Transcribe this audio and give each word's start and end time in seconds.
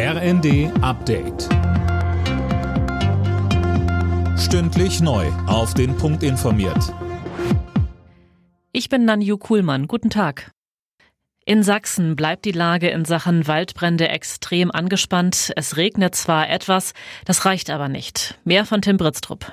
RND 0.00 0.70
Update. 0.80 1.48
Stündlich 4.38 5.00
neu. 5.00 5.26
Auf 5.48 5.74
den 5.74 5.96
Punkt 5.96 6.22
informiert. 6.22 6.94
Ich 8.70 8.88
bin 8.88 9.04
Nanju 9.06 9.38
Kuhlmann. 9.38 9.88
Guten 9.88 10.08
Tag. 10.08 10.52
In 11.44 11.64
Sachsen 11.64 12.14
bleibt 12.14 12.44
die 12.44 12.52
Lage 12.52 12.90
in 12.90 13.06
Sachen 13.06 13.48
Waldbrände 13.48 14.08
extrem 14.08 14.70
angespannt. 14.70 15.52
Es 15.56 15.76
regnet 15.76 16.14
zwar 16.14 16.48
etwas, 16.48 16.92
das 17.24 17.44
reicht 17.44 17.68
aber 17.68 17.88
nicht. 17.88 18.38
Mehr 18.44 18.66
von 18.66 18.80
Tim 18.80 18.98
Britztrup. 18.98 19.52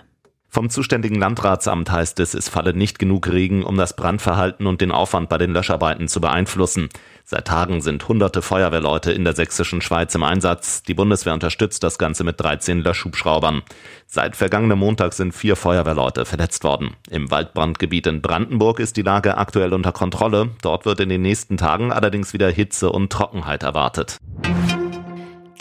Vom 0.56 0.70
zuständigen 0.70 1.20
Landratsamt 1.20 1.92
heißt 1.92 2.18
es, 2.22 2.34
es 2.34 2.48
falle 2.48 2.74
nicht 2.74 2.98
genug 2.98 3.28
Regen, 3.28 3.62
um 3.66 3.76
das 3.76 3.94
Brandverhalten 3.94 4.68
und 4.68 4.80
den 4.80 4.94
Aufwand 4.94 5.28
bei 5.28 5.38
den 5.38 5.52
Löscharbeiten 5.52 6.08
zu 6.08 6.22
beeinflussen. 6.22 6.88
Seit 7.26 7.48
Tagen 7.48 7.82
sind 7.82 8.08
hunderte 8.08 8.42
Feuerwehrleute 8.42 9.12
in 9.12 9.26
der 9.26 9.36
sächsischen 9.36 9.82
Schweiz 9.82 10.16
im 10.16 10.23
Einsatz. 10.23 10.82
Die 10.84 10.94
Bundeswehr 10.94 11.34
unterstützt 11.34 11.84
das 11.84 11.98
Ganze 11.98 12.23
mit 12.23 12.40
13 12.40 12.80
Löschhubschraubern. 12.80 13.63
Seit 14.08 14.38
vergangenem 14.38 14.80
Montag 14.80 15.12
sind 15.12 15.34
vier 15.34 15.58
Feuerwehrleute 15.58 16.23
verletzt 16.23 16.63
worden. 16.63 16.96
Im 17.10 17.30
Waldbrandgebiet 17.32 18.08
in 18.08 18.22
Brandenburg 18.22 18.80
ist 18.80 18.96
die 18.96 19.02
Lage 19.02 19.38
aktuell 19.38 19.74
unter 19.74 19.91
Kontrolle. 19.91 20.52
Dort 20.62 20.85
wird 20.85 21.02
in 21.02 21.10
den 21.10 21.22
nächsten 21.22 21.58
Tagen 21.58 21.91
allerdings 21.91 22.32
wieder 22.32 22.49
Hitze 22.49 22.94
und 22.94 23.12
Trockenheit 23.12 23.63
erwartet. 23.63 24.20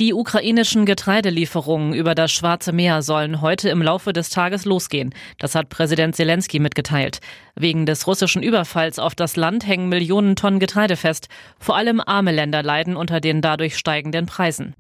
Die 0.01 0.13
ukrainischen 0.13 0.87
Getreidelieferungen 0.87 1.95
über 1.95 2.17
das 2.17 2.33
Schwarze 2.33 2.73
Meer 2.73 3.03
sollen 3.03 3.41
heute 3.41 3.69
im 3.69 3.81
Laufe 3.81 4.13
des 4.13 4.29
Tages 4.29 4.65
losgehen. 4.65 5.15
Das 5.39 5.55
hat 5.55 5.69
Präsident 5.69 6.17
Zelensky 6.17 6.59
mitgeteilt. 6.59 7.21
Wegen 7.55 7.87
des 7.87 8.09
russischen 8.09 8.43
Überfalls 8.43 8.99
auf 8.99 9.15
das 9.15 9.37
Land 9.37 9.69
hängen 9.69 9.89
Millionen 9.89 10.35
Tonnen 10.35 10.59
Getreide 10.59 10.97
fest. 10.97 11.29
Vor 11.61 11.77
allem 11.77 12.01
arme 12.01 12.33
Länder 12.33 12.65
leiden 12.65 12.97
unter 12.97 13.21
den 13.21 13.41
dadurch 13.41 13.77
steigenden 13.77 14.27
Preisen. 14.27 14.75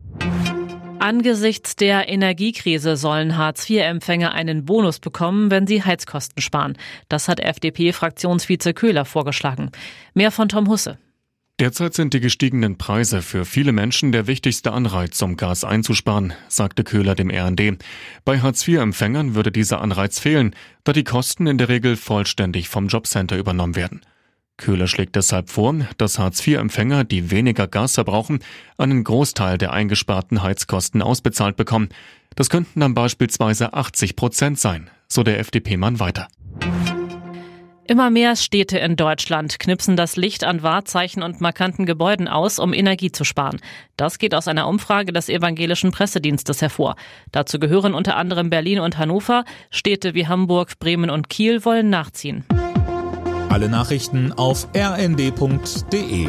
Angesichts 0.98 1.76
der 1.76 2.08
Energiekrise 2.08 2.96
sollen 2.96 3.36
Hartz-IV-Empfänger 3.36 4.32
einen 4.32 4.64
Bonus 4.64 4.98
bekommen, 4.98 5.50
wenn 5.50 5.68
sie 5.68 5.84
Heizkosten 5.84 6.42
sparen. 6.42 6.76
Das 7.08 7.28
hat 7.28 7.38
FDP-Fraktionsvize 7.38 8.74
Köhler 8.74 9.04
vorgeschlagen. 9.04 9.70
Mehr 10.14 10.32
von 10.32 10.48
Tom 10.48 10.68
Husse. 10.68 10.98
Derzeit 11.60 11.94
sind 11.94 12.12
die 12.14 12.18
gestiegenen 12.18 12.78
Preise 12.78 13.22
für 13.22 13.44
viele 13.44 13.70
Menschen 13.70 14.10
der 14.10 14.26
wichtigste 14.26 14.72
Anreiz, 14.72 15.22
um 15.22 15.36
Gas 15.36 15.62
einzusparen, 15.62 16.32
sagte 16.48 16.82
Köhler 16.82 17.14
dem 17.14 17.30
RND. 17.30 17.78
Bei 18.24 18.40
Hartz-IV-Empfängern 18.40 19.36
würde 19.36 19.52
dieser 19.52 19.80
Anreiz 19.80 20.18
fehlen, 20.18 20.56
da 20.82 20.92
die 20.92 21.04
Kosten 21.04 21.46
in 21.46 21.56
der 21.56 21.68
Regel 21.68 21.96
vollständig 21.96 22.68
vom 22.68 22.88
Jobcenter 22.88 23.38
übernommen 23.38 23.76
werden. 23.76 24.00
Köhler 24.56 24.88
schlägt 24.88 25.14
deshalb 25.14 25.48
vor, 25.48 25.76
dass 25.96 26.18
Hartz-IV-Empfänger, 26.18 27.04
die 27.04 27.30
weniger 27.30 27.68
Gas 27.68 27.94
verbrauchen, 27.94 28.40
einen 28.76 29.04
Großteil 29.04 29.56
der 29.56 29.72
eingesparten 29.72 30.42
Heizkosten 30.42 31.02
ausbezahlt 31.02 31.54
bekommen. 31.54 31.88
Das 32.34 32.50
könnten 32.50 32.80
dann 32.80 32.94
beispielsweise 32.94 33.74
80 33.74 34.16
Prozent 34.16 34.58
sein, 34.58 34.90
so 35.06 35.22
der 35.22 35.38
FDP-Mann 35.38 36.00
weiter. 36.00 36.26
Immer 37.86 38.08
mehr 38.08 38.34
Städte 38.34 38.78
in 38.78 38.96
Deutschland 38.96 39.58
knipsen 39.58 39.94
das 39.94 40.16
Licht 40.16 40.42
an 40.44 40.62
Wahrzeichen 40.62 41.22
und 41.22 41.42
markanten 41.42 41.84
Gebäuden 41.84 42.28
aus, 42.28 42.58
um 42.58 42.72
Energie 42.72 43.12
zu 43.12 43.24
sparen. 43.24 43.60
Das 43.98 44.18
geht 44.18 44.34
aus 44.34 44.48
einer 44.48 44.66
Umfrage 44.68 45.12
des 45.12 45.28
evangelischen 45.28 45.90
Pressedienstes 45.90 46.62
hervor. 46.62 46.96
Dazu 47.30 47.58
gehören 47.58 47.92
unter 47.92 48.16
anderem 48.16 48.48
Berlin 48.48 48.80
und 48.80 48.96
Hannover. 48.96 49.44
Städte 49.70 50.14
wie 50.14 50.26
Hamburg, 50.26 50.78
Bremen 50.78 51.10
und 51.10 51.28
Kiel 51.28 51.64
wollen 51.66 51.90
nachziehen. 51.90 52.46
Alle 53.50 53.68
Nachrichten 53.68 54.32
auf 54.32 54.66
rnd.de 54.74 56.28